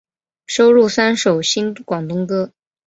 [0.47, 2.51] 收录三首新广东歌。